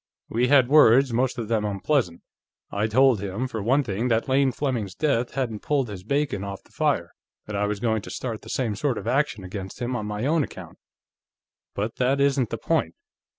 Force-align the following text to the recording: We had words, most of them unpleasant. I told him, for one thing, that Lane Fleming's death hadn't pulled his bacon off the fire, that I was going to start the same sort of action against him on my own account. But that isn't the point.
We 0.29 0.47
had 0.47 0.67
words, 0.67 1.13
most 1.13 1.37
of 1.37 1.47
them 1.47 1.63
unpleasant. 1.63 2.23
I 2.71 2.87
told 2.87 3.21
him, 3.21 3.47
for 3.47 3.61
one 3.61 3.83
thing, 3.83 4.07
that 4.07 4.27
Lane 4.27 4.51
Fleming's 4.51 4.95
death 4.95 5.35
hadn't 5.35 5.59
pulled 5.59 5.89
his 5.89 6.03
bacon 6.03 6.43
off 6.43 6.63
the 6.63 6.71
fire, 6.71 7.11
that 7.45 7.55
I 7.55 7.67
was 7.67 7.79
going 7.79 8.01
to 8.01 8.09
start 8.09 8.41
the 8.41 8.49
same 8.49 8.75
sort 8.75 8.97
of 8.97 9.05
action 9.05 9.43
against 9.43 9.79
him 9.79 9.95
on 9.95 10.07
my 10.07 10.25
own 10.25 10.43
account. 10.43 10.79
But 11.75 11.97
that 11.97 12.19
isn't 12.19 12.49
the 12.49 12.57
point. 12.57 12.95